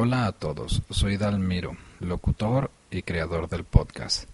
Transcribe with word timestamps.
Hola 0.00 0.26
a 0.26 0.32
todos, 0.32 0.82
soy 0.90 1.16
Dalmiro, 1.16 1.76
locutor 1.98 2.70
y 2.88 3.02
creador 3.02 3.48
del 3.48 3.64
podcast. 3.64 4.30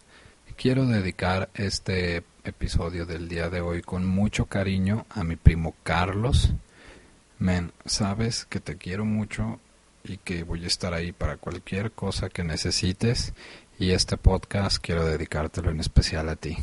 Quiero 0.59 0.85
dedicar 0.85 1.49
este 1.55 2.23
episodio 2.45 3.07
del 3.07 3.31
día 3.31 3.49
de 3.49 3.63
hoy 3.63 3.81
con 3.81 4.05
mucho 4.05 4.45
cariño 4.45 5.07
a 5.09 5.25
mi 5.25 5.37
primo 5.37 5.75
Carlos. 5.83 6.53
Men, 7.39 7.73
sabes 7.87 8.45
que 8.45 8.61
te 8.61 8.77
quiero 8.77 9.07
mucho 9.07 9.59
y 10.05 10.19
que 10.19 10.43
voy 10.43 10.65
a 10.65 10.67
estar 10.67 10.93
ahí 10.93 11.13
para 11.13 11.39
cualquier 11.39 11.93
cosa 11.93 12.29
que 12.29 12.45
necesites 12.45 13.33
y 13.79 13.93
este 13.93 14.19
podcast 14.19 14.77
quiero 14.83 15.07
dedicártelo 15.07 15.71
en 15.71 15.81
especial 15.81 16.29
a 16.29 16.37
ti. 16.37 16.59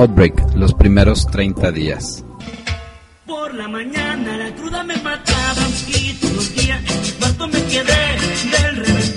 Outbreak, 0.00 0.54
los 0.56 0.72
primeros 0.72 1.26
30 1.26 1.72
días. 1.72 2.24
Por 3.26 3.54
la 3.54 3.68
mañana 3.68 4.38
la 4.38 4.54
cruda 4.54 4.82
me 4.82 4.96
mataba 4.96 5.66
todos 6.18 6.32
los 6.36 6.54
días 6.54 6.80
en 6.80 7.02
me 7.48 7.62
quedé. 7.64 8.16
Del 8.50 8.76
reventón 8.76 9.09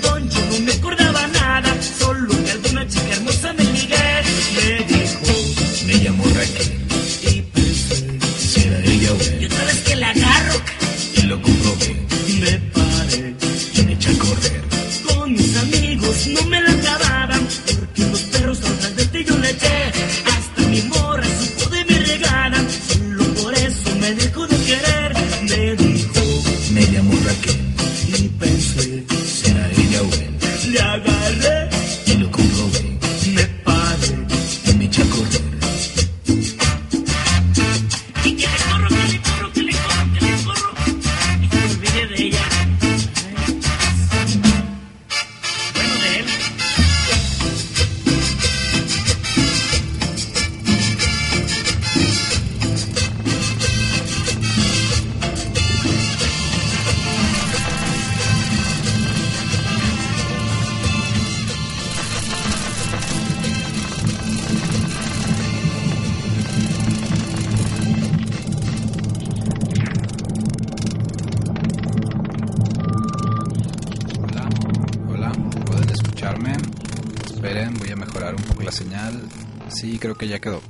Sí, 79.84 79.98
creo 79.98 80.14
que 80.14 80.28
ya 80.28 80.38
quedó. 80.38 80.62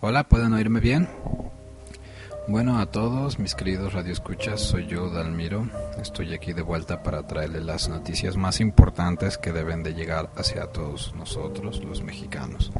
Hola, 0.00 0.26
¿pueden 0.26 0.54
oírme 0.54 0.80
bien? 0.80 1.06
Bueno, 2.48 2.78
a 2.78 2.86
todos 2.86 3.38
mis 3.38 3.54
queridos 3.54 3.92
radioescuchas, 3.92 4.58
soy 4.58 4.86
yo, 4.86 5.10
Dalmiro. 5.10 5.68
Estoy 6.00 6.32
aquí 6.32 6.54
de 6.54 6.62
vuelta 6.62 7.02
para 7.02 7.26
traerles 7.26 7.62
las 7.62 7.90
noticias 7.90 8.38
más 8.38 8.60
importantes 8.60 9.36
que 9.36 9.52
deben 9.52 9.82
de 9.82 9.92
llegar 9.92 10.30
hacia 10.38 10.68
todos 10.68 11.14
nosotros, 11.14 11.84
los 11.84 12.02
mexicanos. 12.02 12.72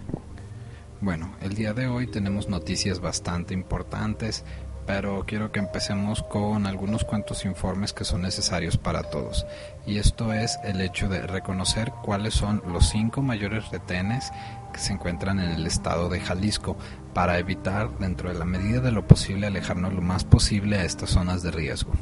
Bueno, 1.02 1.34
el 1.42 1.54
día 1.54 1.74
de 1.74 1.86
hoy 1.86 2.06
tenemos 2.06 2.48
noticias 2.48 3.00
bastante 3.00 3.52
importantes, 3.52 4.42
pero 4.86 5.24
quiero 5.26 5.52
que 5.52 5.60
empecemos 5.60 6.22
con 6.22 6.66
algunos 6.66 7.04
cuantos 7.04 7.44
informes 7.44 7.92
que 7.92 8.04
son 8.04 8.22
necesarios 8.22 8.76
para 8.76 9.04
todos. 9.04 9.46
Y 9.86 9.98
esto 9.98 10.32
es 10.32 10.58
el 10.64 10.80
hecho 10.80 11.08
de 11.08 11.26
reconocer 11.26 11.92
cuáles 12.02 12.34
son 12.34 12.62
los 12.66 12.88
cinco 12.88 13.22
mayores 13.22 13.70
retenes 13.70 14.30
que 14.72 14.80
se 14.80 14.92
encuentran 14.92 15.38
en 15.38 15.50
el 15.50 15.66
estado 15.66 16.08
de 16.08 16.20
Jalisco 16.20 16.76
para 17.14 17.38
evitar, 17.38 17.96
dentro 17.98 18.28
de 18.28 18.38
la 18.38 18.44
medida 18.44 18.80
de 18.80 18.90
lo 18.90 19.06
posible, 19.06 19.46
alejarnos 19.46 19.92
lo 19.92 20.02
más 20.02 20.24
posible 20.24 20.78
a 20.78 20.84
estas 20.84 21.10
zonas 21.10 21.42
de 21.42 21.52
riesgo. 21.52 21.92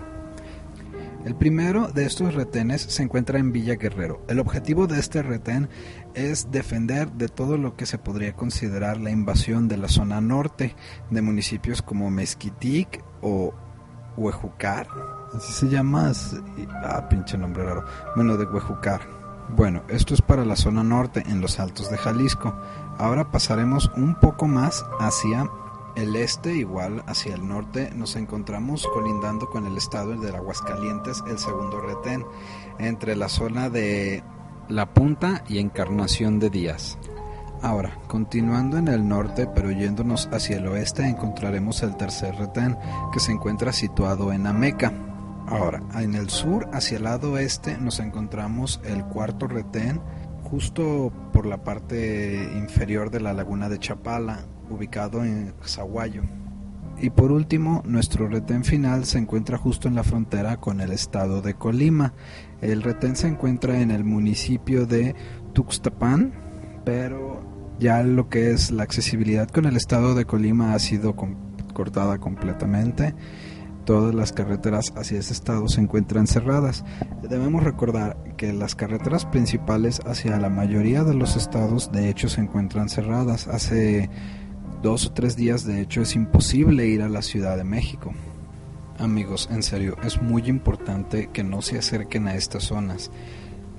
El 1.24 1.36
primero 1.36 1.86
de 1.86 2.04
estos 2.04 2.34
retenes 2.34 2.82
se 2.82 3.04
encuentra 3.04 3.38
en 3.38 3.52
Villa 3.52 3.76
Guerrero. 3.76 4.24
El 4.26 4.40
objetivo 4.40 4.88
de 4.88 4.98
este 4.98 5.22
retén 5.22 5.68
es 6.14 6.50
defender 6.50 7.12
de 7.12 7.28
todo 7.28 7.56
lo 7.56 7.76
que 7.76 7.86
se 7.86 7.96
podría 7.96 8.32
considerar 8.32 8.98
la 8.98 9.10
invasión 9.10 9.68
de 9.68 9.76
la 9.76 9.88
zona 9.88 10.20
norte 10.20 10.74
de 11.10 11.22
municipios 11.22 11.80
como 11.80 12.10
Mezquitic 12.10 13.04
o 13.20 13.54
Huejucar. 14.16 14.88
Así 15.32 15.52
se 15.52 15.68
llama. 15.68 16.10
Ah, 16.84 17.08
pinche 17.08 17.38
nombre 17.38 17.62
raro. 17.62 17.84
Bueno, 18.16 18.36
de 18.36 18.44
Huejucar. 18.44 19.00
Bueno, 19.54 19.84
esto 19.88 20.14
es 20.14 20.22
para 20.22 20.44
la 20.44 20.56
zona 20.56 20.82
norte 20.82 21.22
en 21.28 21.40
los 21.40 21.60
altos 21.60 21.88
de 21.88 21.98
Jalisco. 21.98 22.52
Ahora 22.98 23.30
pasaremos 23.30 23.92
un 23.96 24.16
poco 24.16 24.48
más 24.48 24.84
hacia 24.98 25.48
el 25.96 26.16
este, 26.16 26.54
igual 26.54 27.02
hacia 27.06 27.34
el 27.34 27.46
norte, 27.46 27.90
nos 27.94 28.16
encontramos 28.16 28.86
colindando 28.92 29.48
con 29.50 29.66
el 29.66 29.76
estado 29.76 30.16
de 30.16 30.34
Aguascalientes, 30.34 31.22
el 31.28 31.38
segundo 31.38 31.80
retén, 31.80 32.24
entre 32.78 33.16
la 33.16 33.28
zona 33.28 33.68
de 33.68 34.22
La 34.68 34.92
Punta 34.94 35.44
y 35.48 35.58
Encarnación 35.58 36.38
de 36.38 36.50
Díaz. 36.50 36.98
Ahora, 37.62 37.96
continuando 38.08 38.76
en 38.76 38.88
el 38.88 39.06
norte, 39.06 39.46
pero 39.46 39.70
yéndonos 39.70 40.28
hacia 40.32 40.56
el 40.56 40.66
oeste, 40.66 41.06
encontraremos 41.06 41.82
el 41.84 41.96
tercer 41.96 42.34
retén, 42.34 42.76
que 43.12 43.20
se 43.20 43.30
encuentra 43.30 43.72
situado 43.72 44.32
en 44.32 44.48
Ameca. 44.48 44.92
Ahora, 45.46 45.82
en 45.94 46.14
el 46.14 46.28
sur, 46.30 46.68
hacia 46.72 46.96
el 46.96 47.04
lado 47.04 47.32
oeste, 47.32 47.76
nos 47.78 48.00
encontramos 48.00 48.80
el 48.84 49.04
cuarto 49.04 49.46
retén, 49.46 50.00
justo 50.52 51.10
por 51.32 51.46
la 51.46 51.64
parte 51.64 52.46
inferior 52.58 53.10
de 53.10 53.20
la 53.20 53.32
laguna 53.32 53.70
de 53.70 53.78
Chapala, 53.78 54.44
ubicado 54.68 55.24
en 55.24 55.54
Zaguayo. 55.64 56.24
Y 57.00 57.08
por 57.08 57.32
último, 57.32 57.82
nuestro 57.86 58.28
retén 58.28 58.62
final 58.62 59.06
se 59.06 59.16
encuentra 59.16 59.56
justo 59.56 59.88
en 59.88 59.94
la 59.94 60.04
frontera 60.04 60.58
con 60.58 60.82
el 60.82 60.92
estado 60.92 61.40
de 61.40 61.54
Colima. 61.54 62.12
El 62.60 62.82
retén 62.82 63.16
se 63.16 63.28
encuentra 63.28 63.80
en 63.80 63.90
el 63.90 64.04
municipio 64.04 64.84
de 64.84 65.14
Tuxtapán, 65.54 66.34
pero 66.84 67.40
Ya 67.78 68.02
lo 68.02 68.28
que 68.28 68.50
es 68.50 68.70
la 68.70 68.82
accesibilidad 68.82 69.48
con 69.48 69.64
el 69.64 69.76
estado 69.76 70.14
de 70.14 70.26
Colima 70.26 70.74
ha 70.74 70.78
sido 70.78 71.16
cortada 71.72 72.18
completamente. 72.18 73.14
Todas 73.84 74.14
las 74.14 74.32
carreteras 74.32 74.92
hacia 74.96 75.18
ese 75.18 75.32
estado 75.32 75.68
se 75.68 75.80
encuentran 75.80 76.28
cerradas. 76.28 76.84
Debemos 77.28 77.64
recordar 77.64 78.16
que 78.36 78.52
las 78.52 78.76
carreteras 78.76 79.26
principales 79.26 80.00
hacia 80.06 80.38
la 80.38 80.48
mayoría 80.48 81.02
de 81.02 81.14
los 81.14 81.36
estados 81.36 81.90
de 81.90 82.08
hecho 82.08 82.28
se 82.28 82.40
encuentran 82.40 82.88
cerradas. 82.88 83.48
Hace 83.48 84.08
dos 84.82 85.06
o 85.06 85.12
tres 85.12 85.36
días 85.36 85.64
de 85.64 85.80
hecho 85.80 86.02
es 86.02 86.14
imposible 86.14 86.86
ir 86.86 87.02
a 87.02 87.08
la 87.08 87.22
Ciudad 87.22 87.56
de 87.56 87.64
México. 87.64 88.12
Amigos, 88.98 89.48
en 89.50 89.64
serio, 89.64 89.96
es 90.04 90.22
muy 90.22 90.42
importante 90.46 91.30
que 91.32 91.42
no 91.42 91.60
se 91.60 91.78
acerquen 91.78 92.28
a 92.28 92.36
estas 92.36 92.64
zonas, 92.64 93.10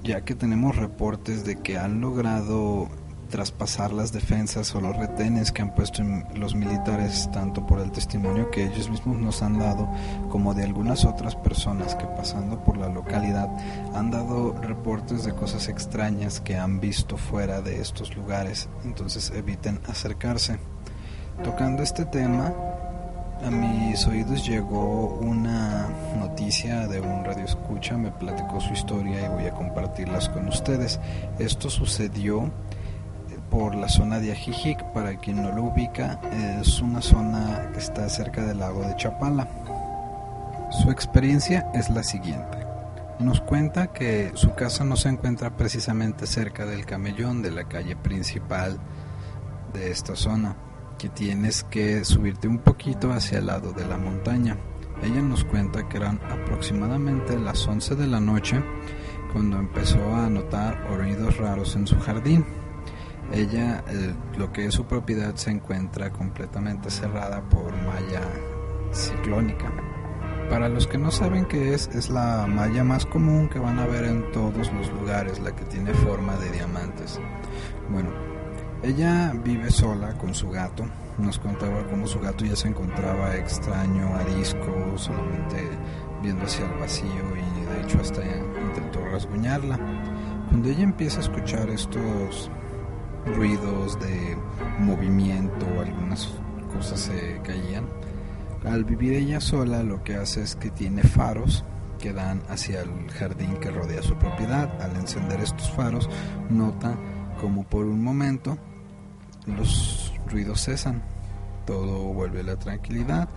ya 0.03 0.25
que 0.25 0.35
tenemos 0.35 0.75
reportes 0.75 1.45
de 1.45 1.55
que 1.57 1.77
han 1.77 2.01
logrado 2.01 2.89
traspasar 3.33 3.91
las 3.91 4.13
defensas 4.13 4.75
o 4.75 4.79
los 4.79 4.95
retenes 4.95 5.51
que 5.51 5.63
han 5.63 5.73
puesto 5.73 6.03
los 6.35 6.53
militares, 6.53 7.27
tanto 7.33 7.65
por 7.65 7.79
el 7.79 7.91
testimonio 7.91 8.51
que 8.51 8.65
ellos 8.65 8.91
mismos 8.91 9.17
nos 9.17 9.41
han 9.41 9.57
dado, 9.57 9.89
como 10.29 10.53
de 10.53 10.63
algunas 10.63 11.03
otras 11.03 11.35
personas 11.35 11.95
que 11.95 12.05
pasando 12.05 12.63
por 12.63 12.77
la 12.77 12.89
localidad 12.89 13.49
han 13.95 14.11
dado 14.11 14.53
reportes 14.61 15.25
de 15.25 15.33
cosas 15.33 15.67
extrañas 15.67 16.41
que 16.41 16.57
han 16.57 16.79
visto 16.79 17.17
fuera 17.17 17.63
de 17.63 17.81
estos 17.81 18.15
lugares, 18.15 18.69
entonces 18.85 19.31
eviten 19.35 19.79
acercarse. 19.87 20.59
Tocando 21.43 21.81
este 21.81 22.05
tema, 22.05 22.53
a 23.43 23.49
mis 23.49 24.05
oídos 24.05 24.47
llegó 24.47 25.17
una 25.19 25.89
noticia 26.19 26.87
de 26.87 27.01
un 27.01 27.25
radio 27.25 27.45
escucha, 27.45 27.97
me 27.97 28.11
platicó 28.11 28.61
su 28.61 28.73
historia 28.73 29.25
y 29.25 29.29
voy 29.29 29.47
a 29.47 29.55
compartirlas 29.55 30.29
con 30.29 30.47
ustedes. 30.47 30.99
Esto 31.39 31.71
sucedió 31.71 32.51
por 33.53 33.75
la 33.75 33.87
zona 33.87 34.19
de 34.19 34.31
Ajijic, 34.31 34.83
para 34.93 35.15
quien 35.17 35.43
no 35.43 35.51
lo 35.51 35.65
ubica, 35.65 36.19
es 36.59 36.81
una 36.81 37.03
zona 37.03 37.69
que 37.71 37.77
está 37.77 38.09
cerca 38.09 38.43
del 38.43 38.57
lago 38.57 38.81
de 38.81 38.95
Chapala. 38.95 39.47
Su 40.71 40.89
experiencia 40.89 41.69
es 41.71 41.91
la 41.91 42.01
siguiente. 42.01 42.57
Nos 43.19 43.41
cuenta 43.41 43.93
que 43.93 44.31
su 44.33 44.55
casa 44.55 44.83
no 44.83 44.95
se 44.95 45.09
encuentra 45.09 45.55
precisamente 45.55 46.25
cerca 46.25 46.65
del 46.65 46.87
camellón 46.87 47.43
de 47.43 47.51
la 47.51 47.65
calle 47.65 47.95
principal 47.95 48.79
de 49.71 49.91
esta 49.91 50.15
zona, 50.15 50.55
que 50.97 51.09
tienes 51.09 51.63
que 51.63 52.03
subirte 52.05 52.47
un 52.47 52.57
poquito 52.57 53.13
hacia 53.13 53.37
el 53.37 53.45
lado 53.45 53.71
de 53.71 53.85
la 53.85 53.99
montaña. 53.99 54.57
Ella 55.03 55.21
nos 55.21 55.43
cuenta 55.43 55.87
que 55.87 55.97
eran 55.97 56.19
aproximadamente 56.27 57.37
las 57.37 57.67
11 57.67 57.93
de 57.97 58.07
la 58.07 58.19
noche 58.19 58.63
cuando 59.31 59.59
empezó 59.59 60.03
a 60.15 60.27
notar 60.27 60.87
oídos 60.91 61.37
raros 61.37 61.75
en 61.75 61.85
su 61.85 61.99
jardín 61.99 62.62
ella, 63.33 63.83
lo 64.37 64.51
que 64.53 64.65
es 64.67 64.73
su 64.73 64.85
propiedad, 64.85 65.35
se 65.35 65.51
encuentra 65.51 66.11
completamente 66.11 66.89
cerrada 66.89 67.41
por 67.41 67.71
malla 67.77 68.21
ciclónica. 68.91 69.71
Para 70.49 70.69
los 70.69 70.85
que 70.85 70.97
no 70.99 71.09
saben 71.09 71.45
qué 71.45 71.73
es, 71.73 71.87
es 71.87 72.09
la 72.09 72.45
malla 72.47 72.83
más 72.83 73.05
común 73.05 73.49
que 73.49 73.59
van 73.59 73.79
a 73.79 73.87
ver 73.87 74.05
en 74.05 74.31
todos 74.31 74.71
los 74.71 74.91
lugares, 74.91 75.39
la 75.39 75.55
que 75.55 75.65
tiene 75.65 75.93
forma 75.93 76.35
de 76.37 76.51
diamantes. 76.51 77.19
Bueno, 77.89 78.09
ella 78.83 79.33
vive 79.43 79.71
sola 79.71 80.13
con 80.17 80.35
su 80.35 80.49
gato. 80.49 80.85
Nos 81.17 81.39
contaba 81.39 81.87
cómo 81.87 82.05
su 82.05 82.19
gato 82.19 82.45
ya 82.45 82.55
se 82.55 82.67
encontraba 82.67 83.35
extraño, 83.35 84.15
arisco, 84.15 84.93
solamente 84.97 85.69
viendo 86.21 86.45
hacia 86.45 86.65
el 86.65 86.79
vacío 86.79 87.07
y 87.07 87.65
de 87.65 87.81
hecho 87.81 87.99
hasta 87.99 88.21
intentó 88.23 89.03
rasguñarla. 89.05 89.77
Cuando 90.49 90.69
ella 90.69 90.83
empieza 90.83 91.19
a 91.19 91.23
escuchar 91.23 91.69
estos 91.69 92.51
ruidos 93.25 93.99
de 93.99 94.37
movimiento, 94.79 95.65
algunas 95.79 96.29
cosas 96.73 96.99
se 96.99 97.39
caían. 97.43 97.85
Al 98.65 98.85
vivir 98.85 99.13
ella 99.13 99.41
sola 99.41 99.83
lo 99.83 100.03
que 100.03 100.15
hace 100.15 100.41
es 100.41 100.55
que 100.55 100.69
tiene 100.71 101.03
faros 101.03 101.63
que 101.99 102.13
dan 102.13 102.41
hacia 102.49 102.81
el 102.81 103.09
jardín 103.11 103.55
que 103.57 103.71
rodea 103.71 104.01
su 104.01 104.15
propiedad. 104.15 104.81
Al 104.81 104.95
encender 104.95 105.39
estos 105.41 105.71
faros 105.71 106.09
nota 106.49 106.95
como 107.39 107.63
por 107.63 107.85
un 107.85 108.03
momento 108.03 108.57
los 109.45 110.13
ruidos 110.27 110.63
cesan, 110.63 111.03
todo 111.65 112.13
vuelve 112.13 112.41
a 112.41 112.43
la 112.43 112.55
tranquilidad 112.57 113.29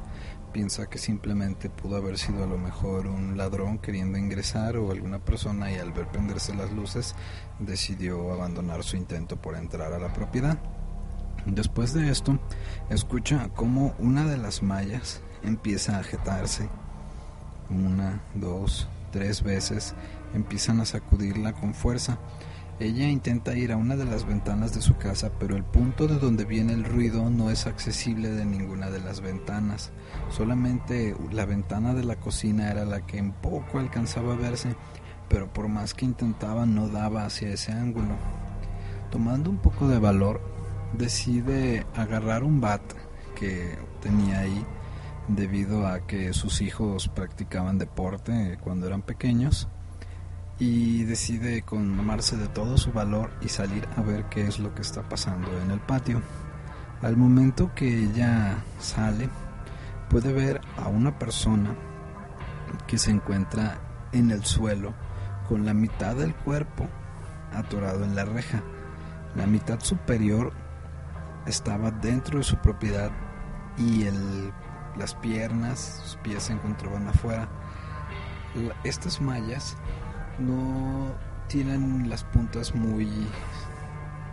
piensa 0.57 0.89
que 0.89 0.97
simplemente 0.97 1.69
pudo 1.69 1.97
haber 1.97 2.17
sido 2.17 2.43
a 2.43 2.47
lo 2.47 2.57
mejor 2.57 3.09
un 3.09 3.37
ladrón 3.37 3.77
queriendo 3.77 4.17
ingresar 4.17 4.79
o 4.79 4.91
alguna 4.91 5.19
persona 5.19 5.71
y 5.71 5.75
al 5.75 5.93
ver 5.93 6.07
prenderse 6.07 6.55
las 6.55 6.73
luces 6.73 7.15
decidió 7.59 8.33
abandonar 8.33 8.83
su 8.83 8.97
intento 8.97 9.37
por 9.37 9.55
entrar 9.55 9.93
a 9.93 9.99
la 9.99 10.15
propiedad. 10.15 10.57
Después 11.45 11.93
de 11.93 12.09
esto, 12.09 12.39
escucha 12.89 13.51
cómo 13.55 13.95
una 13.99 14.25
de 14.25 14.39
las 14.39 14.63
mallas 14.63 15.21
empieza 15.43 15.97
a 15.97 16.01
agitarse. 16.01 16.71
Una, 17.69 18.23
dos, 18.35 18.89
tres 19.13 19.43
veces 19.43 19.95
empiezan 20.33 20.81
a 20.81 20.87
sacudirla 20.87 21.53
con 21.53 21.75
fuerza 21.75 22.17
ella 22.79 23.09
intenta 23.09 23.57
ir 23.57 23.73
a 23.73 23.77
una 23.79 23.97
de 23.97 24.05
las 24.05 24.27
ventanas 24.27 24.75
de 24.75 24.83
su 24.83 24.97
casa, 24.97 25.31
pero 25.39 25.57
el 25.57 25.65
punto 25.65 26.07
de 26.07 26.19
donde 26.19 26.45
viene 26.45 26.75
el 26.75 26.85
ruido 26.85 27.31
no 27.31 27.51
es 27.51 27.67
accesible 27.67 28.31
de 28.31 28.45
ninguna 28.45 28.91
de 28.91 29.01
las 29.01 29.23
ventanas. 29.23 29.93
Solamente 30.29 31.17
la 31.33 31.47
ventana 31.47 31.95
de 31.95 32.05
la 32.05 32.17
cocina 32.17 32.71
era 32.71 32.85
la 32.85 33.07
que 33.07 33.17
en 33.17 33.33
poco 33.33 33.79
alcanzaba 33.79 34.35
a 34.35 34.37
verse, 34.37 34.77
pero 35.29 35.51
por 35.51 35.69
más 35.69 35.95
que 35.95 36.05
intentaba 36.05 36.67
no 36.67 36.89
daba 36.89 37.25
hacia 37.25 37.49
ese 37.49 37.73
ángulo. 37.73 38.15
Tomando 39.11 39.49
un 39.49 39.57
poco 39.57 39.89
de 39.89 39.99
valor, 39.99 40.43
decide 40.93 41.87
agarrar 41.95 42.45
un 42.45 42.61
bat 42.61 42.83
que 43.41 43.79
tenía 44.03 44.41
ahí 44.41 44.67
debido 45.29 45.87
a 45.87 46.07
que 46.07 46.35
sus 46.35 46.61
hijos 46.61 47.09
practicaban 47.09 47.79
deporte 47.79 48.59
cuando 48.63 48.87
eran 48.87 49.01
pequeños 49.01 49.67
y 50.59 51.05
decide 51.05 51.63
conmarse 51.63 52.37
de 52.37 52.49
todo 52.49 52.79
su 52.79 52.93
valor 52.93 53.31
y 53.41 53.49
salir 53.49 53.87
a 53.97 54.03
ver 54.03 54.25
qué 54.27 54.47
es 54.47 54.59
lo 54.59 54.75
que 54.75 54.83
está 54.83 55.03
pasando 55.03 55.49
en 55.61 55.71
el 55.71 55.81
patio. 55.81 56.23
Al 57.03 57.17
momento 57.17 57.73
que 57.75 58.05
ella 58.05 58.65
sale, 58.79 59.29
puede 60.09 60.33
ver 60.33 60.61
a 60.79 60.89
una 60.89 61.19
persona 61.19 61.75
que 62.87 62.97
se 62.99 63.11
encuentra 63.11 63.79
en 64.13 64.31
el 64.31 64.45
suelo 64.45 64.95
con 65.49 65.67
la 65.67 65.75
mitad 65.75 66.17
del 66.17 66.35
cuerpo 66.35 66.89
atorado 67.53 68.05
en 68.05 68.15
la 68.15 68.25
reja. 68.25 68.63
La 69.35 69.47
mitad 69.47 69.81
superior 69.81 70.53
estaba 71.47 71.91
dentro 71.91 72.39
de 72.39 72.45
su 72.45 72.57
propiedad 72.57 73.11
y 73.77 74.05
el, 74.05 74.53
las 74.97 75.15
piernas, 75.15 76.01
sus 76.03 76.17
pies 76.17 76.45
se 76.45 76.55
encontraban 76.55 77.07
afuera. 77.09 77.49
Estas 78.85 79.21
mallas 79.21 79.77
no 80.39 81.15
tienen 81.49 82.09
las 82.09 82.25
puntas 82.25 82.75
muy 82.75 83.09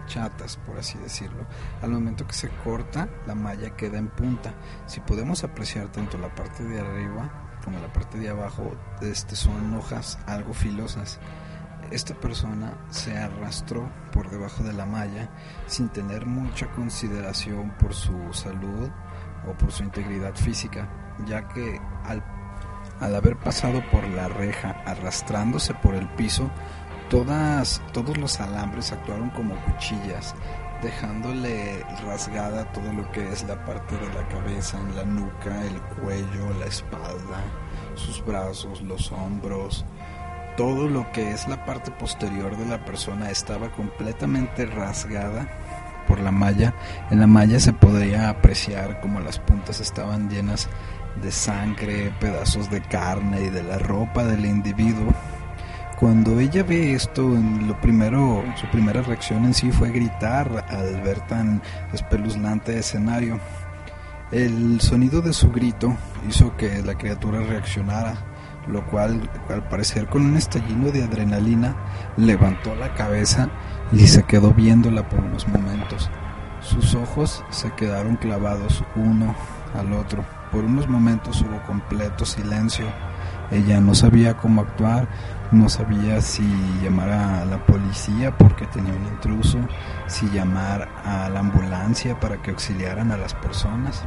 chatas, 0.07 0.57
por 0.57 0.77
así 0.77 0.97
decirlo. 0.99 1.45
Al 1.81 1.91
momento 1.91 2.27
que 2.27 2.33
se 2.33 2.49
corta, 2.49 3.07
la 3.25 3.35
malla 3.35 3.75
queda 3.75 3.97
en 3.97 4.09
punta. 4.09 4.53
Si 4.85 4.99
podemos 4.99 5.43
apreciar 5.43 5.87
tanto 5.91 6.17
la 6.17 6.33
parte 6.33 6.63
de 6.63 6.79
arriba 6.79 7.59
como 7.63 7.79
la 7.79 7.91
parte 7.91 8.17
de 8.17 8.29
abajo, 8.29 8.75
este, 9.01 9.35
son 9.35 9.73
hojas 9.75 10.19
algo 10.25 10.53
filosas. 10.53 11.19
Esta 11.91 12.13
persona 12.15 12.73
se 12.89 13.17
arrastró 13.17 13.89
por 14.11 14.29
debajo 14.29 14.63
de 14.63 14.73
la 14.73 14.85
malla 14.85 15.29
sin 15.67 15.89
tener 15.89 16.25
mucha 16.25 16.71
consideración 16.71 17.71
por 17.79 17.93
su 17.93 18.33
salud 18.33 18.89
o 19.47 19.53
por 19.53 19.71
su 19.71 19.83
integridad 19.83 20.35
física, 20.35 20.87
ya 21.25 21.47
que 21.47 21.79
al 22.05 22.23
al 23.03 23.15
haber 23.15 23.35
pasado 23.35 23.83
por 23.91 24.07
la 24.07 24.29
reja, 24.29 24.81
arrastrándose 24.85 25.73
por 25.73 25.95
el 25.95 26.07
piso, 26.09 26.49
todos 27.09 28.17
los 28.17 28.39
alambres 28.39 28.91
actuaron 28.91 29.29
como 29.31 29.55
cuchillas, 29.65 30.33
dejándole 30.81 31.83
rasgada 32.03 32.71
todo 32.71 32.91
lo 32.91 33.11
que 33.11 33.31
es 33.31 33.43
la 33.43 33.63
parte 33.65 33.95
de 33.95 34.07
la 34.15 34.27
cabeza, 34.29 34.79
en 34.79 34.95
la 34.95 35.03
nuca, 35.03 35.63
el 35.63 35.79
cuello, 36.01 36.53
la 36.59 36.65
espalda, 36.65 37.43
sus 37.93 38.25
brazos, 38.25 38.81
los 38.81 39.11
hombros. 39.11 39.85
Todo 40.57 40.87
lo 40.87 41.11
que 41.11 41.31
es 41.31 41.47
la 41.47 41.65
parte 41.65 41.91
posterior 41.91 42.57
de 42.57 42.65
la 42.65 42.83
persona 42.83 43.29
estaba 43.29 43.71
completamente 43.71 44.65
rasgada 44.65 45.47
por 46.07 46.19
la 46.19 46.31
malla. 46.31 46.73
En 47.11 47.19
la 47.19 47.27
malla 47.27 47.59
se 47.59 47.73
podría 47.73 48.29
apreciar 48.29 49.01
como 49.01 49.19
las 49.19 49.37
puntas 49.37 49.79
estaban 49.79 50.29
llenas 50.29 50.67
de 51.21 51.31
sangre, 51.31 52.11
pedazos 52.19 52.69
de 52.69 52.81
carne 52.81 53.43
y 53.45 53.49
de 53.49 53.63
la 53.63 53.77
ropa 53.77 54.23
del 54.23 54.45
individuo. 54.45 55.13
Cuando 55.99 56.39
ella 56.39 56.63
ve 56.63 56.93
esto, 56.93 57.21
lo 57.21 57.79
primero, 57.79 58.43
su 58.59 58.67
primera 58.67 59.01
reacción 59.01 59.45
en 59.45 59.53
sí 59.53 59.71
fue 59.71 59.91
gritar 59.91 60.65
al 60.69 61.01
ver 61.01 61.21
tan 61.27 61.61
espeluznante 61.93 62.77
escenario. 62.77 63.39
El 64.31 64.81
sonido 64.81 65.21
de 65.21 65.31
su 65.31 65.51
grito 65.51 65.95
hizo 66.27 66.57
que 66.57 66.81
la 66.81 66.95
criatura 66.95 67.41
reaccionara, 67.41 68.15
lo 68.67 68.85
cual, 68.87 69.29
al 69.49 69.67
parecer 69.69 70.07
con 70.07 70.25
un 70.25 70.35
estallido 70.35 70.91
de 70.91 71.03
adrenalina, 71.03 71.75
levantó 72.17 72.75
la 72.75 72.93
cabeza 72.95 73.49
y 73.91 74.07
se 74.07 74.23
quedó 74.23 74.51
viéndola 74.51 75.07
por 75.07 75.19
unos 75.19 75.47
momentos. 75.47 76.09
Sus 76.59 76.95
ojos 76.95 77.43
se 77.49 77.71
quedaron 77.73 78.15
clavados 78.15 78.83
uno 78.95 79.35
al 79.73 79.93
otro. 79.93 80.25
Por 80.53 80.65
unos 80.65 80.87
momentos 80.87 81.41
hubo 81.41 81.63
completo 81.63 82.25
silencio. 82.25 82.85
Ella 83.49 83.81
no 83.81 83.95
sabía 83.95 84.37
cómo 84.37 84.61
actuar, 84.61 85.07
no 85.51 85.67
sabía 85.67 86.21
si 86.21 86.43
llamar 86.83 87.09
a 87.09 87.45
la 87.45 87.57
policía 87.65 88.37
porque 88.37 88.67
tenía 88.67 88.93
un 88.93 89.07
intruso, 89.07 89.57
si 90.05 90.29
llamar 90.29 90.87
a 91.03 91.27
la 91.29 91.39
ambulancia 91.39 92.19
para 92.19 92.39
que 92.39 92.51
auxiliaran 92.51 93.11
a 93.11 93.17
las 93.17 93.33
personas. 93.33 94.03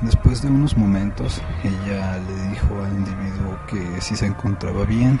Después 0.00 0.42
de 0.42 0.48
unos 0.48 0.76
momentos, 0.76 1.42
ella 1.64 2.16
le 2.18 2.50
dijo 2.50 2.80
al 2.80 2.92
individuo 2.92 3.58
que 3.66 4.00
si 4.00 4.14
se 4.14 4.26
encontraba 4.26 4.84
bien. 4.84 5.20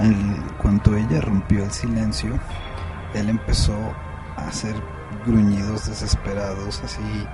En 0.00 0.42
cuanto 0.60 0.96
ella 0.96 1.20
rompió 1.20 1.62
el 1.62 1.70
silencio, 1.70 2.38
él 3.14 3.28
empezó 3.28 3.76
a 4.36 4.48
hacer 4.48 4.74
gruñidos 5.24 5.86
desesperados, 5.86 6.82
así 6.84 7.26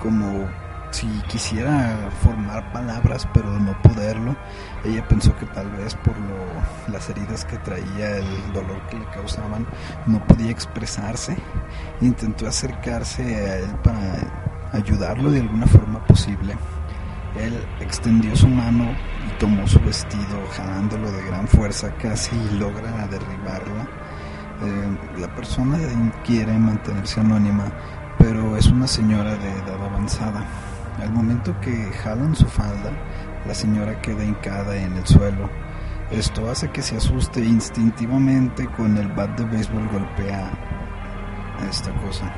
como 0.00 0.46
si 0.94 1.08
quisiera 1.26 2.08
formar 2.22 2.72
palabras 2.72 3.26
pero 3.34 3.50
no 3.58 3.76
poderlo. 3.82 4.36
Ella 4.84 5.06
pensó 5.08 5.36
que 5.36 5.46
tal 5.46 5.68
vez 5.72 5.96
por 5.96 6.16
lo, 6.16 6.92
las 6.92 7.10
heridas 7.10 7.44
que 7.44 7.56
traía, 7.58 8.18
el 8.18 8.52
dolor 8.52 8.80
que 8.88 8.98
le 9.00 9.06
causaban, 9.06 9.66
no 10.06 10.24
podía 10.24 10.52
expresarse. 10.52 11.36
Intentó 12.00 12.46
acercarse 12.46 13.22
a 13.22 13.56
él 13.56 13.70
para 13.82 13.98
ayudarlo 14.72 15.32
de 15.32 15.40
alguna 15.40 15.66
forma 15.66 16.04
posible. 16.06 16.56
Él 17.40 17.66
extendió 17.80 18.36
su 18.36 18.46
mano 18.46 18.84
y 19.26 19.38
tomó 19.40 19.66
su 19.66 19.80
vestido, 19.80 20.46
jalándolo 20.52 21.10
de 21.10 21.24
gran 21.24 21.48
fuerza, 21.48 21.92
casi 22.00 22.36
logra 22.52 23.08
derribarla. 23.08 23.88
Eh, 24.62 25.18
la 25.18 25.34
persona 25.34 25.76
quiere 26.24 26.52
mantenerse 26.52 27.18
anónima, 27.18 27.64
pero 28.16 28.56
es 28.56 28.68
una 28.68 28.86
señora 28.86 29.34
de 29.34 29.50
edad 29.50 29.84
avanzada. 29.84 30.46
Al 31.04 31.12
momento 31.12 31.54
que 31.60 31.92
jalan 32.02 32.34
su 32.34 32.46
falda, 32.46 32.90
la 33.46 33.52
señora 33.52 34.00
queda 34.00 34.24
hincada 34.24 34.74
en 34.74 34.96
el 34.96 35.06
suelo. 35.06 35.50
Esto 36.10 36.50
hace 36.50 36.70
que 36.70 36.80
se 36.80 36.96
asuste 36.96 37.44
instintivamente 37.44 38.66
con 38.68 38.96
el 38.96 39.08
bat 39.08 39.38
de 39.38 39.44
béisbol 39.44 39.86
golpea 39.88 40.50
a 41.60 41.66
esta 41.68 41.92
cosa. 42.00 42.34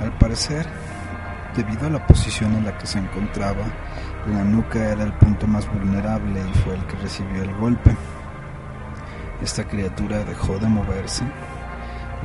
Al 0.00 0.16
parecer, 0.16 0.66
debido 1.54 1.86
a 1.86 1.90
la 1.90 2.06
posición 2.06 2.54
en 2.54 2.64
la 2.64 2.78
que 2.78 2.86
se 2.86 2.98
encontraba, 2.98 3.66
la 4.26 4.42
nuca 4.42 4.78
era 4.78 5.04
el 5.04 5.12
punto 5.12 5.46
más 5.46 5.70
vulnerable 5.70 6.40
y 6.40 6.58
fue 6.60 6.76
el 6.76 6.86
que 6.86 6.96
recibió 6.96 7.42
el 7.42 7.54
golpe. 7.56 7.94
Esta 9.42 9.64
criatura 9.68 10.24
dejó 10.24 10.58
de 10.58 10.68
moverse. 10.68 11.24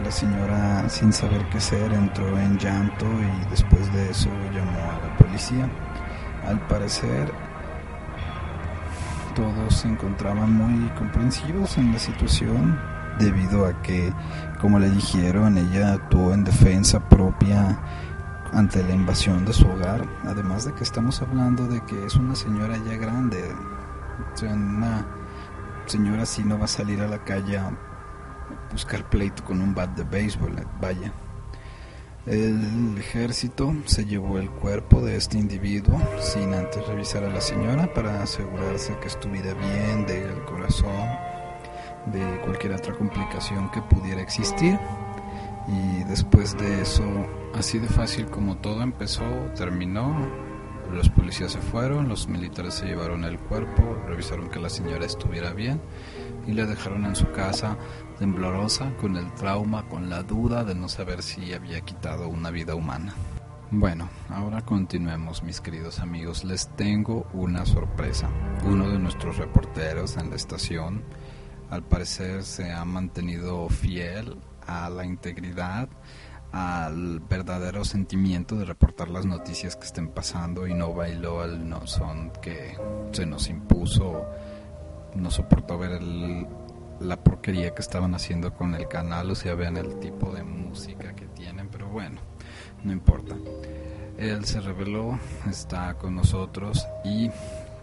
La 0.03 0.11
señora, 0.11 0.89
sin 0.89 1.11
saber 1.11 1.45
qué 1.49 1.57
hacer, 1.57 1.91
entró 1.93 2.37
en 2.39 2.57
llanto 2.57 3.05
y 3.05 3.49
después 3.49 3.91
de 3.93 4.09
eso 4.09 4.29
llamó 4.53 4.79
a 4.79 5.07
la 5.07 5.17
policía. 5.17 5.69
Al 6.47 6.59
parecer, 6.67 7.31
todos 9.35 9.75
se 9.75 9.87
encontraban 9.87 10.53
muy 10.53 10.89
comprensivos 10.91 11.77
en 11.77 11.91
la 11.93 11.99
situación 11.99 12.79
debido 13.19 13.65
a 13.65 13.81
que, 13.81 14.11
como 14.59 14.79
le 14.79 14.89
dijeron, 14.89 15.57
ella 15.57 15.93
actuó 15.93 16.33
en 16.33 16.43
defensa 16.43 17.07
propia 17.07 17.79
ante 18.53 18.81
la 18.83 18.93
invasión 18.93 19.45
de 19.45 19.53
su 19.53 19.67
hogar. 19.67 20.07
Además 20.25 20.65
de 20.65 20.73
que 20.73 20.83
estamos 20.83 21.21
hablando 21.21 21.67
de 21.67 21.81
que 21.85 22.05
es 22.05 22.15
una 22.15 22.35
señora 22.35 22.77
ya 22.77 22.95
grande. 22.95 23.43
Una 24.41 25.05
señora 25.85 26.23
así 26.23 26.43
no 26.43 26.57
va 26.57 26.65
a 26.65 26.69
salir 26.69 27.01
a 27.01 27.07
la 27.07 27.23
calle 27.23 27.59
buscar 28.71 29.09
pleito 29.09 29.43
con 29.43 29.61
un 29.61 29.73
bat 29.73 29.95
de 29.95 30.03
béisbol, 30.03 30.55
vaya. 30.79 31.11
El 32.25 32.97
ejército 32.97 33.73
se 33.85 34.05
llevó 34.05 34.37
el 34.37 34.49
cuerpo 34.49 35.01
de 35.01 35.15
este 35.15 35.37
individuo 35.37 35.99
sin 36.19 36.53
antes 36.53 36.85
revisar 36.85 37.23
a 37.23 37.29
la 37.29 37.41
señora 37.41 37.91
para 37.93 38.21
asegurarse 38.21 38.95
que 39.01 39.07
estuviera 39.07 39.53
bien 39.53 40.05
del 40.05 40.43
corazón, 40.43 41.07
de 42.07 42.41
cualquier 42.43 42.73
otra 42.73 42.93
complicación 42.93 43.71
que 43.71 43.81
pudiera 43.81 44.21
existir. 44.21 44.77
Y 45.67 46.03
después 46.03 46.57
de 46.57 46.81
eso, 46.81 47.03
así 47.55 47.79
de 47.79 47.87
fácil 47.87 48.25
como 48.27 48.57
todo 48.57 48.81
empezó, 48.83 49.23
terminó, 49.55 50.13
los 50.91 51.09
policías 51.09 51.53
se 51.53 51.59
fueron, 51.59 52.09
los 52.09 52.27
militares 52.27 52.75
se 52.75 52.85
llevaron 52.85 53.23
el 53.23 53.39
cuerpo, 53.39 53.97
revisaron 54.07 54.49
que 54.49 54.59
la 54.59 54.69
señora 54.69 55.05
estuviera 55.05 55.53
bien 55.53 55.79
y 56.47 56.53
la 56.53 56.65
dejaron 56.65 57.05
en 57.05 57.15
su 57.15 57.31
casa 57.31 57.77
temblorosa, 58.17 58.95
con 58.97 59.17
el 59.17 59.33
trauma, 59.35 59.87
con 59.87 60.09
la 60.09 60.23
duda 60.23 60.63
de 60.63 60.75
no 60.75 60.89
saber 60.89 61.23
si 61.23 61.53
había 61.53 61.81
quitado 61.81 62.27
una 62.27 62.51
vida 62.51 62.75
humana. 62.75 63.13
Bueno, 63.71 64.09
ahora 64.29 64.61
continuemos 64.61 65.43
mis 65.43 65.61
queridos 65.61 65.99
amigos. 65.99 66.43
Les 66.43 66.67
tengo 66.75 67.27
una 67.33 67.65
sorpresa. 67.65 68.29
Uno 68.65 68.89
de 68.89 68.97
nuestros 68.97 69.37
reporteros 69.37 70.17
en 70.17 70.31
la 70.31 70.35
estación 70.35 71.03
al 71.69 71.83
parecer 71.83 72.43
se 72.43 72.71
ha 72.71 72.83
mantenido 72.83 73.69
fiel 73.69 74.37
a 74.65 74.89
la 74.89 75.05
integridad 75.05 75.87
al 76.51 77.19
verdadero 77.19 77.85
sentimiento 77.85 78.55
de 78.55 78.65
reportar 78.65 79.09
las 79.09 79.25
noticias 79.25 79.75
que 79.75 79.85
estén 79.85 80.09
pasando 80.09 80.65
y 80.67 80.73
no 80.73 80.93
bailó 80.93 81.41
al 81.41 81.69
no 81.69 81.85
son 81.85 82.31
que 82.41 82.75
se 83.11 83.25
nos 83.25 83.49
impuso, 83.49 84.25
no 85.15 85.31
soportó 85.31 85.77
ver 85.77 85.91
el, 85.93 86.47
la 86.99 87.17
porquería 87.17 87.73
que 87.73 87.81
estaban 87.81 88.13
haciendo 88.15 88.53
con 88.53 88.75
el 88.75 88.87
canal, 88.87 89.31
o 89.31 89.35
sea, 89.35 89.55
vean 89.55 89.77
el 89.77 89.99
tipo 89.99 90.31
de 90.31 90.43
música 90.43 91.15
que 91.15 91.25
tienen, 91.27 91.69
pero 91.69 91.87
bueno, 91.89 92.21
no 92.83 92.91
importa. 92.91 93.35
Él 94.17 94.45
se 94.45 94.59
reveló, 94.59 95.17
está 95.49 95.93
con 95.95 96.15
nosotros 96.15 96.85
y 97.05 97.29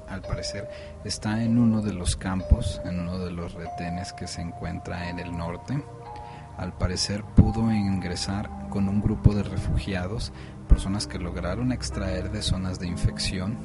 al 0.09 0.23
parecer 0.23 0.69
está 1.05 1.43
en 1.43 1.59
uno 1.59 1.83
de 1.83 1.95
los 1.95 2.17
campos, 2.17 2.81
en 2.85 3.01
uno 3.01 3.19
de 3.19 3.31
los 3.31 3.55
retenes 3.55 4.13
que 4.13 4.27
se 4.27 4.43
encuentra 4.43 5.09
en 5.09 5.19
el 5.19 5.37
norte 5.37 5.83
al 6.57 6.73
parecer 6.73 7.23
pudo 7.23 7.71
ingresar 7.71 8.49
con 8.71 8.89
un 8.89 9.03
grupo 9.03 9.35
de 9.35 9.43
refugiados, 9.43 10.33
personas 10.69 11.07
que 11.07 11.19
lograron 11.19 11.71
extraer 11.71 12.31
de 12.31 12.41
zonas 12.41 12.79
de 12.79 12.87
infección. 12.87 13.59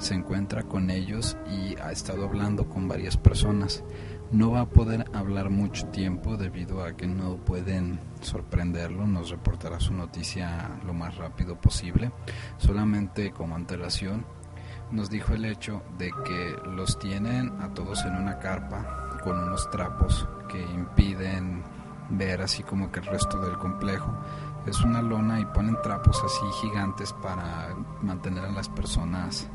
Se 0.00 0.14
encuentra 0.14 0.62
con 0.62 0.88
ellos 0.88 1.36
y 1.46 1.76
ha 1.76 1.92
estado 1.92 2.24
hablando 2.24 2.66
con 2.66 2.88
varias 2.88 3.18
personas. 3.18 3.84
No 4.32 4.52
va 4.52 4.62
a 4.62 4.68
poder 4.70 5.04
hablar 5.12 5.50
mucho 5.50 5.88
tiempo 5.88 6.38
debido 6.38 6.82
a 6.82 6.96
que 6.96 7.06
no 7.06 7.36
pueden 7.36 8.00
sorprenderlo, 8.22 9.06
nos 9.06 9.28
reportará 9.28 9.78
su 9.78 9.92
noticia 9.92 10.80
lo 10.86 10.94
más 10.94 11.16
rápido 11.18 11.60
posible. 11.60 12.12
Solamente 12.56 13.30
como 13.30 13.54
antelación 13.54 14.24
nos 14.90 15.10
dijo 15.10 15.34
el 15.34 15.44
hecho 15.44 15.82
de 15.98 16.10
que 16.24 16.56
los 16.70 16.98
tienen 16.98 17.52
a 17.60 17.74
todos 17.74 18.02
en 18.06 18.16
una 18.16 18.38
carpa 18.38 19.18
con 19.22 19.38
unos 19.38 19.70
trapos 19.70 20.26
que 20.48 20.62
impiden 20.62 21.62
ver 22.08 22.40
así 22.40 22.62
como 22.62 22.90
que 22.90 23.00
el 23.00 23.06
resto 23.06 23.38
del 23.38 23.58
complejo. 23.58 24.16
Es 24.66 24.80
una 24.80 25.02
lona 25.02 25.40
y 25.40 25.44
ponen 25.44 25.76
trapos 25.82 26.22
así 26.24 26.46
gigantes 26.62 27.12
para 27.12 27.74
mantener 28.00 28.46
a 28.46 28.50
las 28.50 28.70
personas 28.70 29.50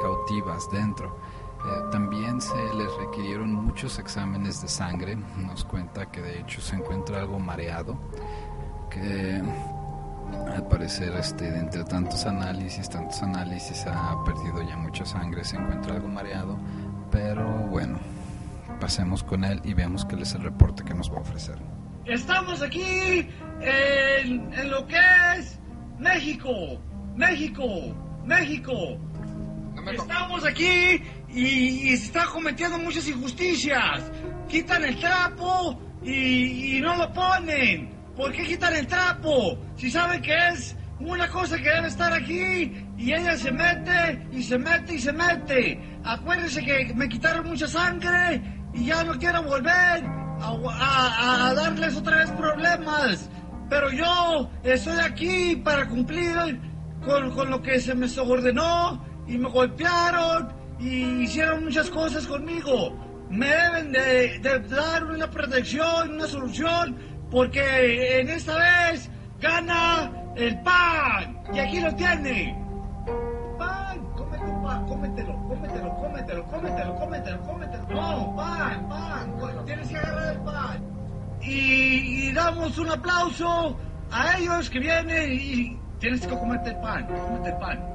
cautivas 0.00 0.70
dentro. 0.70 1.16
Eh, 1.64 1.82
también 1.92 2.40
se 2.40 2.74
les 2.74 2.92
requirieron 2.96 3.52
muchos 3.52 3.98
exámenes 3.98 4.60
de 4.62 4.68
sangre. 4.68 5.16
Nos 5.36 5.64
cuenta 5.64 6.10
que 6.10 6.20
de 6.20 6.40
hecho 6.40 6.60
se 6.60 6.76
encuentra 6.76 7.20
algo 7.20 7.38
mareado, 7.38 7.96
que 8.90 9.40
al 10.52 10.66
parecer 10.66 11.14
este, 11.14 11.50
de 11.50 11.58
entre 11.58 11.84
tantos 11.84 12.26
análisis, 12.26 12.88
tantos 12.88 13.22
análisis 13.22 13.86
ha 13.86 14.22
perdido 14.24 14.62
ya 14.62 14.76
mucha 14.76 15.04
sangre, 15.04 15.44
se 15.44 15.56
encuentra 15.56 15.94
algo 15.94 16.08
mareado, 16.08 16.58
pero 17.10 17.46
bueno, 17.68 17.98
pasemos 18.80 19.22
con 19.22 19.44
él 19.44 19.60
y 19.64 19.74
veamos 19.74 20.04
qué 20.04 20.16
es 20.16 20.34
el 20.34 20.42
reporte 20.42 20.84
que 20.84 20.94
nos 20.94 21.12
va 21.12 21.18
a 21.18 21.20
ofrecer. 21.20 21.56
Estamos 22.04 22.62
aquí 22.62 23.30
en, 23.60 24.52
en 24.52 24.70
lo 24.70 24.86
que 24.86 24.98
es 25.36 25.58
México, 25.98 26.50
México, 27.14 27.64
México. 28.24 28.98
Estamos 29.90 30.44
aquí 30.44 31.02
y, 31.28 31.96
se 31.96 32.06
están 32.06 32.28
cometiendo 32.28 32.78
muchas 32.78 33.08
injusticias. 33.08 34.10
Quitan 34.48 34.84
el 34.84 34.98
trapo 34.98 35.80
y, 36.02 36.80
no 36.80 36.96
lo 36.96 37.12
ponen. 37.12 37.90
¿Por 38.16 38.32
qué 38.32 38.44
quitan 38.44 38.74
el 38.76 38.86
trapo? 38.86 39.58
Si 39.76 39.90
saben 39.90 40.22
que 40.22 40.36
es 40.48 40.76
una 41.00 41.28
cosa 41.28 41.56
que 41.56 41.68
debe 41.68 41.88
estar 41.88 42.12
aquí 42.12 42.72
y 42.96 43.12
ella 43.12 43.36
se 43.36 43.50
mete 43.50 44.26
y 44.30 44.42
se 44.42 44.58
mete 44.58 44.94
y 44.94 44.98
se 44.98 45.12
mete. 45.12 45.80
Acuérdense 46.04 46.62
que 46.62 46.92
me 46.94 47.08
quitaron 47.08 47.48
mucha 47.48 47.66
sangre 47.66 48.40
y 48.74 48.86
ya 48.86 49.02
no 49.02 49.18
quiero 49.18 49.42
volver 49.42 50.04
a, 50.40 51.52
darles 51.56 51.96
otra 51.96 52.18
vez 52.18 52.30
problemas. 52.32 53.28
Pero 53.68 53.90
yo 53.90 54.50
estoy 54.62 54.98
aquí 55.00 55.56
para 55.56 55.88
cumplir 55.88 56.60
con, 57.04 57.30
con 57.30 57.50
lo 57.50 57.62
que 57.62 57.80
se 57.80 57.94
me 57.94 58.06
ordenó 58.20 59.11
y 59.26 59.38
me 59.38 59.48
golpearon 59.48 60.52
y 60.78 61.22
hicieron 61.22 61.64
muchas 61.64 61.88
cosas 61.90 62.26
conmigo. 62.26 62.96
Me 63.30 63.46
deben 63.46 63.92
de, 63.92 64.60
dar 64.68 65.04
una 65.04 65.30
protección, 65.30 66.14
una 66.14 66.26
solución, 66.26 66.96
porque 67.30 68.20
en 68.20 68.28
esta 68.28 68.56
vez 68.56 69.10
gana 69.40 70.10
el 70.36 70.60
pan. 70.62 71.42
Y 71.52 71.58
aquí 71.58 71.80
lo 71.80 71.94
tiene. 71.94 72.58
Pan, 73.58 74.04
cómete 74.16 74.44
un 74.44 74.62
pan, 74.62 74.86
cómetelo, 74.86 75.36
cómetelo, 75.48 75.94
cómetelo, 75.96 76.44
cómetelo, 76.46 76.94
cómetelo, 76.96 77.40
cómetelo. 77.42 77.86
No, 77.88 78.36
pan, 78.36 78.88
pan, 78.88 79.64
tienes 79.64 79.88
que 79.88 79.96
agarrar 79.96 80.32
el 80.34 80.40
pan. 80.40 80.84
Y, 81.40 82.28
y 82.28 82.32
damos 82.32 82.76
un 82.78 82.90
aplauso 82.90 83.78
a 84.10 84.38
ellos 84.38 84.68
que 84.68 84.78
vienen 84.78 85.32
y 85.32 85.78
tienes 85.98 86.26
que 86.26 86.38
comerte 86.38 86.70
el 86.70 86.76
pan, 86.80 87.06
cómete 87.06 87.48
el 87.48 87.56
pan. 87.56 87.91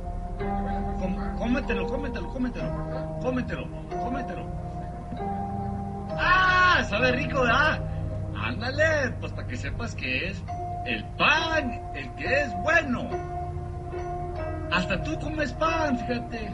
Cómetelo, 1.38 1.88
cómetelo, 1.88 2.27
cómetelo, 2.29 3.20
cómetelo, 3.22 3.67
cómetelo. 3.89 4.46
¡Ah! 6.17 6.84
Sabe 6.89 7.12
rico, 7.12 7.41
¿verdad? 7.41 7.82
Ándale, 8.36 9.12
pues 9.20 9.32
para 9.34 9.48
que 9.48 9.58
sepas 9.58 9.96
que 9.96 10.27
es 10.27 10.44
el 10.86 11.03
pan 11.17 11.82
el 11.96 12.13
que 12.15 12.41
es 12.41 12.53
bueno. 12.63 13.10
Hasta 14.72 15.01
tú 15.03 15.17
comes 15.20 15.53
pan, 15.53 15.98
fíjate. 16.00 16.51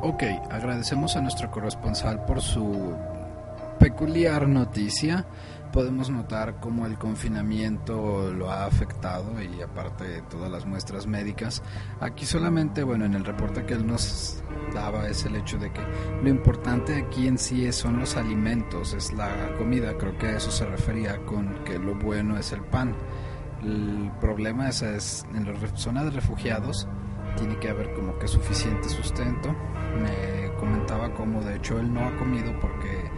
Ok, 0.00 0.22
agradecemos 0.50 1.16
a 1.16 1.20
nuestro 1.20 1.50
corresponsal 1.50 2.24
por 2.24 2.40
su 2.40 2.96
peculiar 3.78 4.48
noticia. 4.48 5.24
Podemos 5.72 6.10
notar 6.10 6.60
cómo 6.60 6.84
el 6.84 6.98
confinamiento 6.98 8.30
lo 8.32 8.50
ha 8.50 8.66
afectado 8.66 9.42
y 9.42 9.62
aparte 9.62 10.04
de 10.04 10.22
todas 10.22 10.50
las 10.50 10.66
muestras 10.66 11.06
médicas. 11.06 11.62
Aquí 11.98 12.26
solamente, 12.26 12.82
bueno, 12.82 13.06
en 13.06 13.14
el 13.14 13.24
reporte 13.24 13.64
que 13.64 13.72
él 13.74 13.86
nos 13.86 14.42
daba 14.74 15.08
es 15.08 15.24
el 15.24 15.36
hecho 15.36 15.56
de 15.58 15.72
que 15.72 15.80
lo 16.22 16.28
importante 16.28 16.96
aquí 16.96 17.26
en 17.26 17.38
sí 17.38 17.72
son 17.72 18.00
los 18.00 18.16
alimentos, 18.16 18.92
es 18.92 19.14
la 19.14 19.54
comida. 19.56 19.96
Creo 19.96 20.16
que 20.18 20.26
a 20.26 20.36
eso 20.36 20.50
se 20.50 20.66
refería 20.66 21.24
con 21.24 21.64
que 21.64 21.78
lo 21.78 21.94
bueno 21.94 22.36
es 22.36 22.52
el 22.52 22.62
pan. 22.62 22.94
El 23.62 24.10
problema 24.20 24.68
es, 24.68 24.82
es 24.82 25.26
en 25.34 25.46
la 25.46 25.76
zona 25.76 26.04
de 26.04 26.10
refugiados 26.10 26.86
tiene 27.36 27.58
que 27.58 27.70
haber 27.70 27.92
como 27.94 28.18
que 28.18 28.28
suficiente 28.28 28.88
sustento. 28.88 29.54
Me 30.00 30.52
comentaba 30.58 31.12
como 31.14 31.40
de 31.42 31.56
hecho 31.56 31.78
él 31.78 31.92
no 31.92 32.04
ha 32.04 32.16
comido 32.16 32.52
porque 32.60 33.10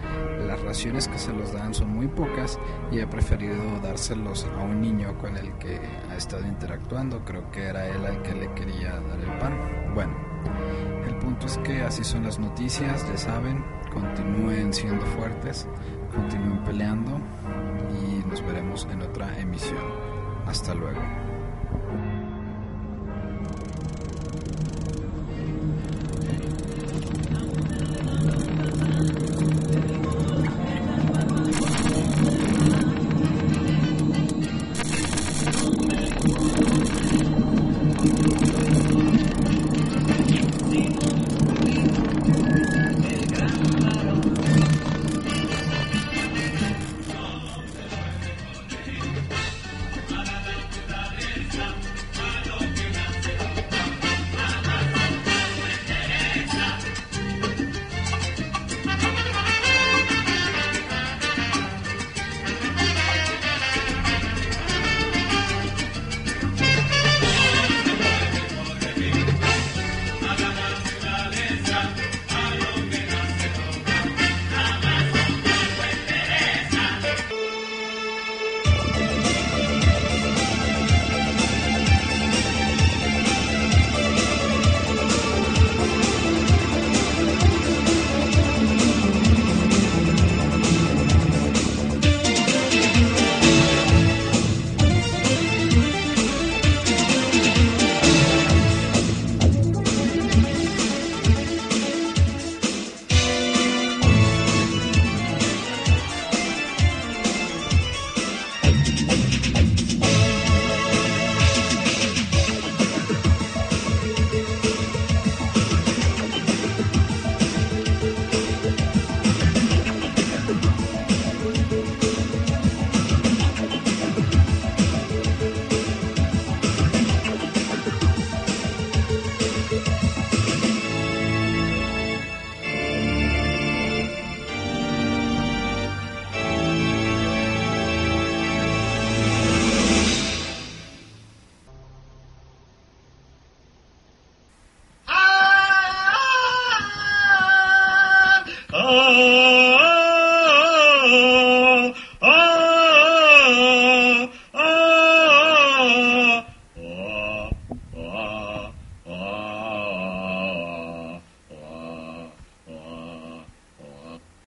las 0.44 0.60
raciones 0.62 1.08
que 1.08 1.18
se 1.18 1.32
los 1.32 1.52
dan 1.52 1.74
son 1.74 1.88
muy 1.88 2.06
pocas 2.08 2.58
y 2.90 3.00
ha 3.00 3.08
preferido 3.08 3.56
dárselos 3.82 4.46
a 4.58 4.62
un 4.62 4.80
niño 4.80 5.16
con 5.18 5.36
el 5.36 5.52
que 5.54 5.80
ha 6.10 6.16
estado 6.16 6.46
interactuando. 6.46 7.24
Creo 7.24 7.50
que 7.50 7.64
era 7.64 7.88
él 7.88 8.04
al 8.04 8.22
que 8.22 8.34
le 8.34 8.52
quería 8.54 9.00
dar 9.00 9.20
el 9.20 9.38
pan. 9.38 9.58
Bueno, 9.94 10.14
el 11.06 11.16
punto 11.16 11.46
es 11.46 11.58
que 11.58 11.82
así 11.82 12.04
son 12.04 12.24
las 12.24 12.38
noticias, 12.38 13.06
ya 13.08 13.16
saben, 13.16 13.64
continúen 13.92 14.72
siendo 14.72 15.04
fuertes, 15.06 15.66
continúen 16.14 16.62
peleando 16.64 17.18
y 18.02 18.28
nos 18.28 18.44
veremos 18.44 18.86
en 18.90 19.02
otra 19.02 19.38
emisión. 19.38 19.82
Hasta 20.46 20.74
luego. 20.74 21.00